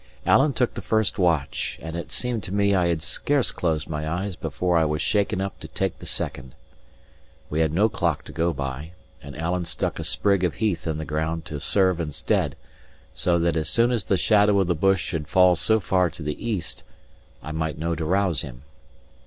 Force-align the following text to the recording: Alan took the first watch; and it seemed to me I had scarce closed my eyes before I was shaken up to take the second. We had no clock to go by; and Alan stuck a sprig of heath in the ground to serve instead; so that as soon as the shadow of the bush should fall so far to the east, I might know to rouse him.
Alan 0.25 0.51
took 0.53 0.73
the 0.73 0.81
first 0.81 1.19
watch; 1.19 1.77
and 1.79 1.95
it 1.95 2.11
seemed 2.11 2.41
to 2.41 2.51
me 2.51 2.73
I 2.73 2.87
had 2.87 3.03
scarce 3.03 3.51
closed 3.51 3.87
my 3.87 4.09
eyes 4.09 4.35
before 4.35 4.75
I 4.75 4.83
was 4.83 4.99
shaken 4.99 5.39
up 5.39 5.59
to 5.59 5.67
take 5.67 5.99
the 5.99 6.07
second. 6.07 6.55
We 7.51 7.59
had 7.59 7.71
no 7.71 7.87
clock 7.87 8.23
to 8.23 8.31
go 8.31 8.51
by; 8.51 8.93
and 9.21 9.37
Alan 9.37 9.63
stuck 9.65 9.99
a 9.99 10.03
sprig 10.03 10.43
of 10.43 10.55
heath 10.55 10.87
in 10.87 10.97
the 10.97 11.05
ground 11.05 11.45
to 11.45 11.59
serve 11.59 11.99
instead; 11.99 12.55
so 13.13 13.37
that 13.37 13.55
as 13.55 13.69
soon 13.69 13.91
as 13.91 14.05
the 14.05 14.17
shadow 14.17 14.59
of 14.59 14.65
the 14.65 14.73
bush 14.73 15.03
should 15.03 15.27
fall 15.27 15.55
so 15.55 15.79
far 15.79 16.09
to 16.09 16.23
the 16.23 16.43
east, 16.49 16.81
I 17.43 17.51
might 17.51 17.77
know 17.77 17.93
to 17.93 18.03
rouse 18.03 18.41
him. 18.41 18.63